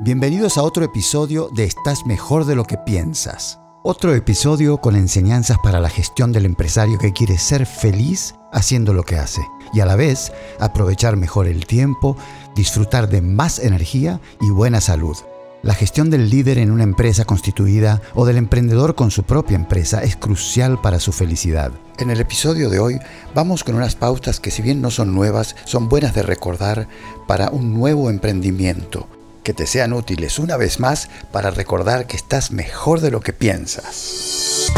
[0.00, 3.60] Bienvenidos a otro episodio de Estás mejor de lo que piensas.
[3.84, 9.04] Otro episodio con enseñanzas para la gestión del empresario que quiere ser feliz haciendo lo
[9.04, 9.40] que hace
[9.72, 12.16] y a la vez aprovechar mejor el tiempo,
[12.56, 15.16] disfrutar de más energía y buena salud.
[15.62, 20.02] La gestión del líder en una empresa constituida o del emprendedor con su propia empresa
[20.02, 21.70] es crucial para su felicidad.
[21.98, 22.98] En el episodio de hoy
[23.32, 26.88] vamos con unas pautas que si bien no son nuevas, son buenas de recordar
[27.28, 29.08] para un nuevo emprendimiento,
[29.44, 33.34] que te sean útiles una vez más para recordar que estás mejor de lo que
[33.34, 34.72] piensas.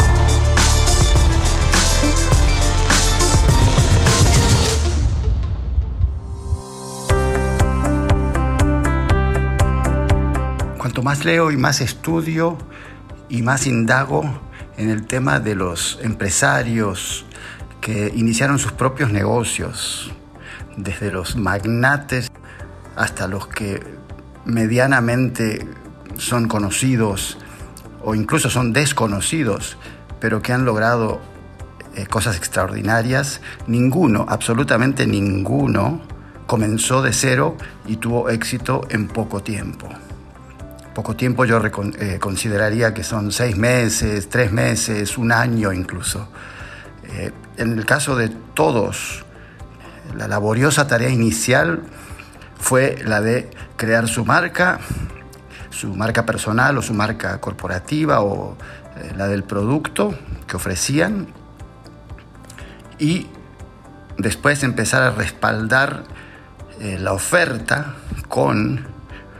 [10.77, 12.57] Cuanto más leo y más estudio
[13.29, 14.23] y más indago
[14.75, 17.25] en el tema de los empresarios
[17.79, 20.11] que iniciaron sus propios negocios,
[20.75, 22.29] desde los magnates
[22.97, 23.97] hasta los que
[24.47, 25.67] medianamente
[26.17, 27.37] son conocidos
[28.03, 29.77] o incluso son desconocidos,
[30.19, 31.21] pero que han logrado
[31.95, 36.01] eh, cosas extraordinarias, ninguno, absolutamente ninguno,
[36.47, 39.89] comenzó de cero y tuvo éxito en poco tiempo
[40.97, 46.27] poco tiempo yo eh, consideraría que son seis meses, tres meses, un año incluso.
[47.03, 49.23] Eh, en el caso de todos,
[50.17, 51.83] la laboriosa tarea inicial
[52.59, 54.79] fue la de crear su marca,
[55.69, 58.57] su marca personal o su marca corporativa o
[58.97, 60.13] eh, la del producto
[60.47, 61.27] que ofrecían.
[62.99, 63.27] Y
[64.17, 66.03] después empezar a respaldar
[66.79, 67.95] la oferta
[68.27, 68.85] con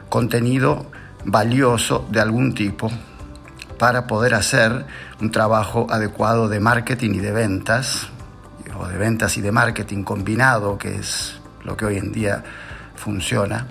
[0.10, 0.90] contenido
[1.26, 2.90] valioso de algún tipo
[3.78, 4.86] para poder hacer
[5.22, 8.08] un trabajo adecuado de marketing y de ventas,
[8.78, 12.44] o de ventas y de marketing combinado, que es lo que hoy en día
[12.98, 13.68] funciona,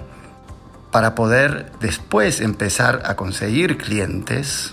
[0.90, 4.72] para poder después empezar a conseguir clientes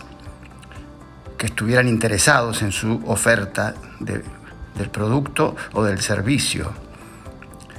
[1.37, 6.71] que estuvieran interesados en su oferta del producto o del servicio.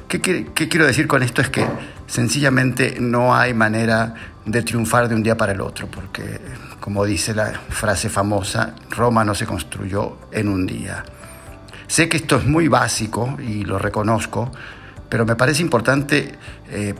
[0.08, 1.40] ¿Qué, ¿Qué quiero decir con esto?
[1.40, 1.66] Es que
[2.06, 4.14] sencillamente no hay manera
[4.44, 6.40] de triunfar de un día para el otro, porque
[6.80, 11.02] como dice la frase famosa, Roma no se construyó en un día.
[11.86, 14.52] Sé que esto es muy básico y lo reconozco,
[15.14, 16.34] pero me parece importante
[16.72, 16.92] eh,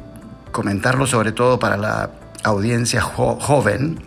[0.53, 2.13] comentarlo sobre todo para la
[2.45, 4.05] audiencia joven,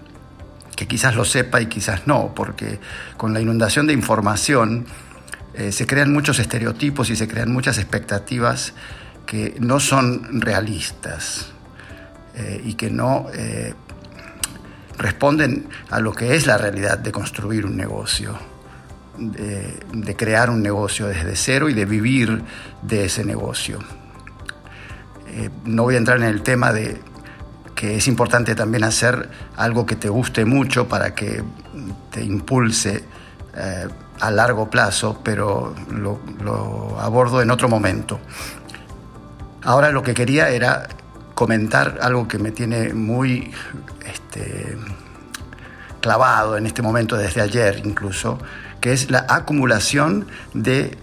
[0.78, 2.80] que quizás lo sepa y quizás no, porque
[3.18, 4.86] con la inundación de información
[5.56, 8.74] eh, se crean muchos estereotipos y se crean muchas expectativas
[9.26, 11.48] que no son realistas.
[12.38, 13.28] Eh, y que no
[14.98, 18.40] responden a lo que es la realidad de construir un negocio,
[19.18, 22.44] de, crear un negocio desde cero y de vivir
[22.82, 23.80] de ese negocio.
[25.28, 27.00] Eh, no voy a entrar en el tema de
[27.76, 31.44] que es importante también hacer algo que te guste mucho para que
[32.12, 33.04] te impulse
[34.20, 38.20] a largo plazo, pero lo, lo, abordo en otro momento.
[39.64, 40.88] Ahora lo que quería era
[41.34, 43.52] comentar algo que me tiene muy
[44.06, 44.78] este,
[46.02, 48.40] clavado en este momento, desde ayer incluso,
[48.88, 50.98] que es la acumulación de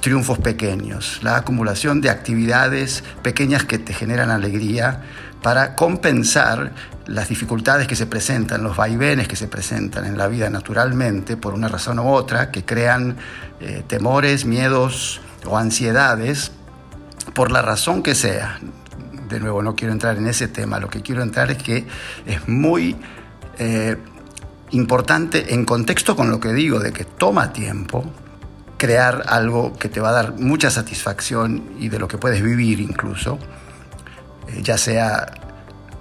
[0.00, 5.02] triunfos pequeños, la acumulación de actividades pequeñas que te generan alegría
[5.42, 6.70] para compensar
[7.06, 11.54] las dificultades que se presentan, los vaivenes que se presentan en la vida naturalmente por
[11.54, 13.16] una razón u otra, que crean
[13.58, 16.52] eh, temores, miedos o ansiedades,
[17.34, 18.60] por la razón que sea
[19.28, 21.84] de nuevo, no quiero entrar en ese tema, lo que quiero entrar es que
[22.26, 22.94] es muy
[23.58, 23.96] eh,
[24.70, 28.04] importante en contexto con lo que digo, de que toma tiempo
[28.76, 32.80] crear algo que te va a dar mucha satisfacción y de lo que puedes vivir
[32.80, 33.38] incluso,
[34.48, 35.26] eh, ya sea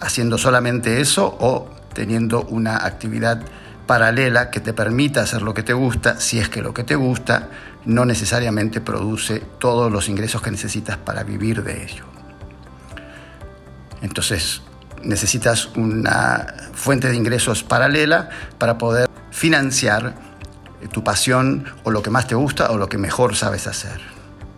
[0.02, 3.42] haciendo solamente eso o teniendo una actividad
[3.88, 6.96] paralela que te permita hacer lo que te gusta, si es que lo que te
[6.96, 7.50] gusta
[7.86, 12.04] no necesariamente produce todos los ingresos que necesitas para vivir de ello.
[14.02, 14.62] Entonces
[15.06, 20.16] necesitas una fuente de ingresos paralela para poder financiar
[20.92, 24.02] tu pasión o lo que más te gusta o lo que mejor sabes hacer,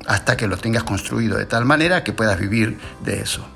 [0.07, 3.47] hasta que lo tengas construido de tal manera que puedas vivir de eso.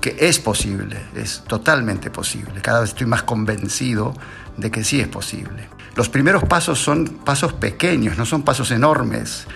[0.00, 2.62] Que es posible, es totalmente posible.
[2.62, 4.14] Cada vez estoy más convencido
[4.56, 5.68] de que sí es posible.
[5.94, 9.46] Los primeros pasos son pasos pequeños, no son pasos enormes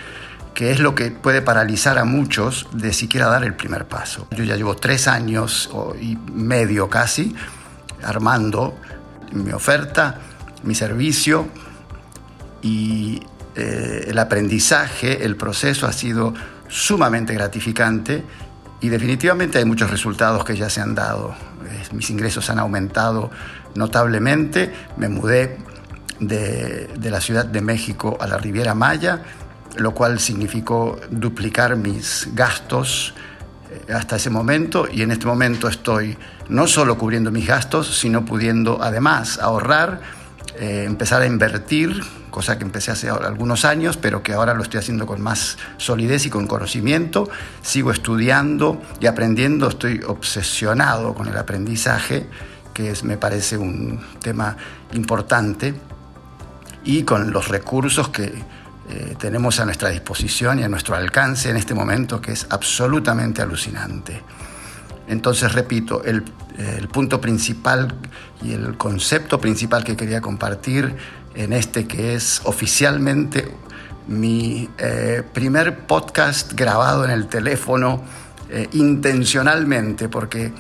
[0.55, 4.29] que es lo que puede paralizar a muchos de siquiera dar el primer paso.
[4.31, 5.69] Yo ya llevo tres años
[6.01, 7.35] y medio casi
[8.03, 8.79] armando
[9.33, 10.21] mi oferta,
[10.63, 11.49] mi servicio
[12.63, 13.21] y
[13.57, 16.35] eh, el aprendizaje, el proceso ha sido
[16.69, 18.25] sumamente gratificante
[18.81, 21.35] Y definitivamente hay muchos resultados que ya se han dado.
[21.93, 23.31] Mis ingresos han aumentado
[23.75, 24.75] notablemente.
[24.99, 25.57] Me mudé
[26.21, 29.23] de, de la Ciudad de México a la Riviera Maya,
[29.77, 33.15] lo cual significó duplicar mis gastos
[33.71, 34.87] eh, hasta ese momento.
[34.91, 36.17] Y en este momento estoy
[36.49, 40.01] no solo cubriendo mis gastos, sino pudiendo además ahorrar,
[40.59, 44.81] eh, empezar a invertir, cosa que empecé hace algunos años, pero que ahora lo estoy
[44.81, 47.29] haciendo con más solidez y con conocimiento.
[47.63, 52.27] Sigo estudiando y aprendiendo, estoy obsesionado con el aprendizaje,
[52.73, 54.57] que es, me parece un tema
[54.93, 55.75] importante,
[56.85, 58.35] y con los recursos que
[58.89, 63.41] eh, tenemos a nuestra disposición y a nuestro alcance en este momento que es absolutamente
[63.41, 64.21] alucinante.
[65.09, 66.23] Entonces, repito, el,
[66.93, 67.93] punto principal
[68.43, 70.95] y el concepto principal que quería compartir
[71.35, 73.51] en este que es oficialmente
[74.07, 78.03] mi eh, primer podcast grabado en el teléfono
[78.51, 80.53] eh, intencionalmente, porque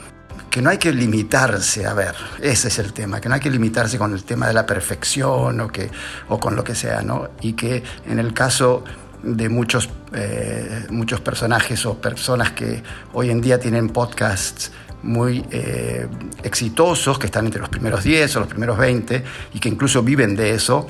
[0.55, 3.51] que no hay que limitarse, a ver, ese es el tema, que no hay que
[3.51, 5.91] limitarse con el tema de la perfección o, que,
[6.29, 7.31] o con lo que sea, ¿no?
[7.41, 8.85] Y que en el caso
[9.25, 12.85] de muchos, eh, muchos personajes o personas que
[13.15, 14.71] hoy en día tienen podcasts
[15.03, 16.07] muy eh,
[16.45, 19.25] exitosos, que están entre los primeros 10 o los primeros 20
[19.55, 20.87] y que incluso viven de eso,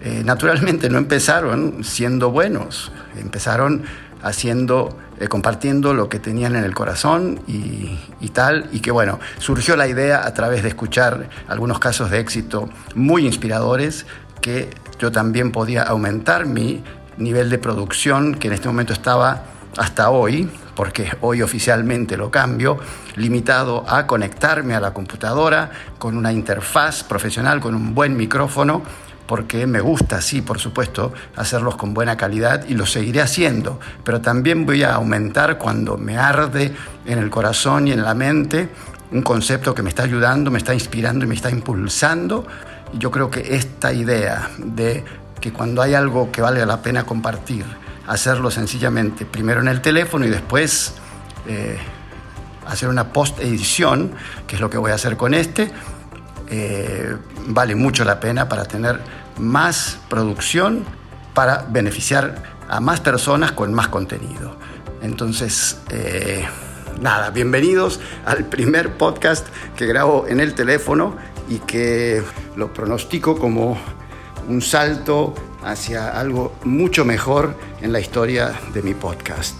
[0.00, 3.82] eh, naturalmente no empezaron siendo buenos, empezaron
[4.22, 9.76] haciendo, eh, compartiendo lo que tenían en el corazón y, tal, y que bueno, surgió
[9.76, 14.06] la idea a través de escuchar algunos casos de éxito muy inspiradores
[14.40, 16.82] que yo también podía aumentar mi
[17.18, 19.42] nivel de producción que en este momento estaba
[19.76, 22.78] hasta hoy, porque hoy oficialmente lo cambio,
[23.16, 28.82] limitado a conectarme a la computadora con una interfaz profesional, con un buen micrófono
[29.26, 34.20] porque me gusta, sí, por supuesto, hacerlos con buena calidad y lo seguiré haciendo, pero
[34.20, 36.72] también voy a aumentar cuando me arde
[37.06, 38.68] en el corazón y en la mente
[39.12, 42.46] un concepto que me está ayudando, me está inspirando y me está impulsando.
[42.92, 45.04] Y yo creo que esta idea de
[45.40, 47.64] que cuando hay algo que vale la pena compartir,
[48.06, 50.94] hacerlo sencillamente, primero en el teléfono y después
[51.46, 51.78] eh,
[52.66, 54.12] hacer una post-edición,
[54.46, 55.70] que es lo que voy a hacer con este,
[56.54, 57.16] eh,
[57.46, 59.00] vale mucho la pena para tener
[59.38, 60.84] más producción
[61.32, 64.54] para beneficiar a más personas con más contenido.
[65.00, 66.46] Entonces, eh,
[67.00, 69.46] nada, bienvenidos al primer podcast
[69.76, 71.16] que grabo en el teléfono
[71.48, 72.22] y que
[72.54, 73.78] lo pronostico como
[74.46, 75.34] un salto
[75.64, 79.58] hacia algo mucho mejor en la historia de mi podcast,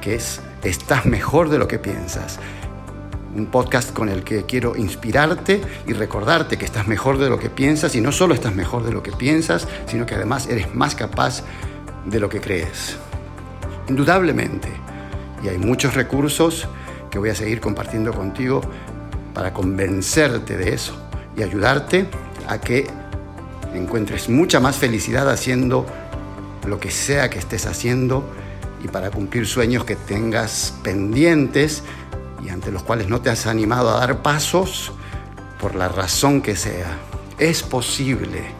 [0.00, 2.40] que es, estás mejor de lo que piensas
[3.38, 7.50] un podcast con el que quiero inspirarte y recordarte que estás mejor de lo que
[7.50, 10.94] piensas y no solo estás mejor de lo que piensas, sino que además eres más
[10.94, 11.42] capaz
[12.04, 12.96] de lo que crees.
[13.88, 14.68] Indudablemente.
[15.42, 16.66] Y hay muchos recursos
[17.10, 18.60] que voy a seguir compartiendo contigo
[19.34, 20.96] para convencerte de eso
[21.36, 22.08] y ayudarte
[22.48, 22.86] a que
[23.74, 25.86] encuentres mucha más felicidad haciendo
[26.66, 28.28] lo que sea que estés haciendo
[28.82, 31.82] y para cumplir sueños que tengas pendientes
[32.42, 34.92] y ante los cuales no te has animado a dar pasos
[35.60, 36.98] por la razón que sea.
[37.38, 38.52] Es posible.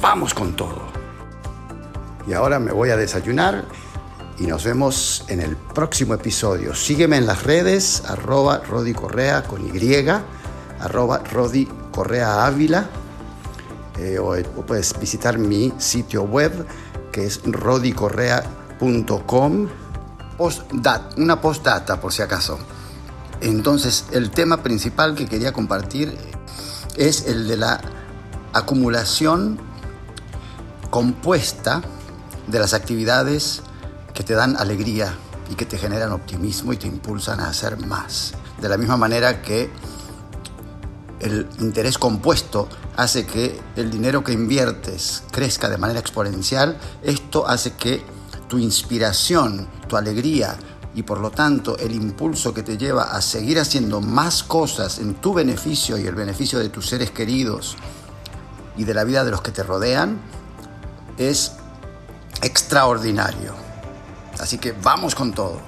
[0.00, 0.82] Vamos con todo.
[2.26, 3.64] Y ahora me voy a desayunar
[4.38, 6.74] y nos vemos en el próximo episodio.
[6.74, 10.06] Sígueme en las redes, arroba Rodi Correa con Y,
[10.80, 12.86] arroba Rodi Correa Ávila,
[13.98, 16.66] eh, o, puedes visitar mi sitio web
[17.12, 19.68] que es rodicorrea.com.
[21.18, 22.58] una postdata por si acaso.
[23.40, 26.16] Entonces, el tema principal que quería compartir
[26.96, 27.80] es el de la
[28.52, 29.58] acumulación
[30.90, 31.82] compuesta
[32.46, 33.62] de las actividades
[34.12, 35.14] que te dan alegría
[35.50, 38.32] y que te generan optimismo y te impulsan a hacer más.
[38.60, 39.70] De la misma manera que
[41.20, 47.72] el interés compuesto hace que el dinero que inviertes crezca de manera exponencial, esto hace
[47.74, 48.02] que
[48.48, 50.56] tu inspiración, tu alegría,
[50.94, 55.14] y por lo tanto el impulso que te lleva a seguir haciendo más cosas en
[55.14, 57.76] tu beneficio y el beneficio de tus seres queridos
[58.76, 60.18] y de la vida de los que te rodean
[61.16, 61.52] es
[62.42, 63.54] extraordinario.
[64.40, 65.60] Así que vamos con todo.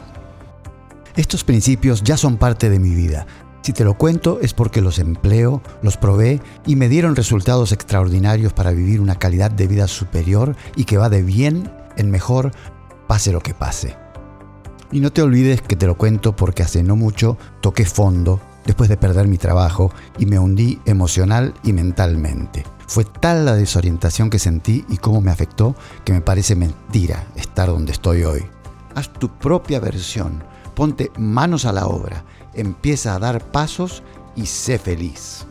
[1.15, 3.27] Estos principios ya son parte de mi vida.
[3.63, 8.53] Si te lo cuento es porque los empleo, los probé y me dieron resultados extraordinarios
[8.53, 12.51] para vivir una calidad de vida superior y que va de bien en mejor,
[13.07, 14.02] pase lo que pase.
[14.93, 18.89] Y no te olvides que te lo cuento porque hace no mucho toqué fondo después
[18.89, 22.65] de perder mi trabajo y me hundí emocional y mentalmente.
[22.87, 27.69] Fue tal la desorientación que sentí y cómo me afectó que me parece mentira estar
[27.69, 28.45] donde estoy hoy.
[28.95, 30.43] Haz tu propia versión,
[30.75, 34.03] Ponte manos a la obra, empieza a dar pasos
[34.35, 35.47] y sé feliz.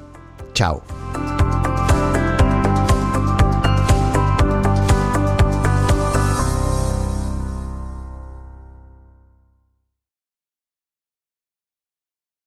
[0.53, 0.81] Chao.